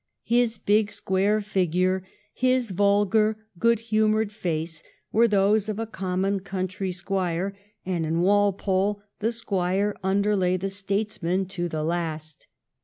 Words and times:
'His 0.23 0.57
big, 0.57 0.91
square 0.91 1.41
figure, 1.41 2.01
his 2.33 2.71
vulgar, 2.71 3.37
good 3.59 3.79
humoured 3.91 4.31
face, 4.31 4.81
were 5.11 5.27
those 5.27 5.69
of 5.69 5.77
a 5.77 5.85
common 5.85 6.39
country 6.39 6.91
squire. 6.91 7.55
And 7.85 8.03
in 8.03 8.21
Walpole 8.21 9.03
the 9.19 9.31
squire 9.31 9.95
underlay 10.03 10.57
the 10.57 10.71
statesman 10.71 11.45
to 11.49 11.69
the 11.69 11.83
last. 11.83 12.47